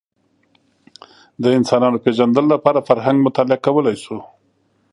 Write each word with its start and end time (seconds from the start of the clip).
د 1.43 1.45
انسانانو 1.57 2.01
پېژندلو 2.03 2.51
لپاره 2.55 2.85
فرهنګ 2.87 3.17
مطالعه 3.27 3.59
کولی 3.65 3.95
شو 4.03 4.17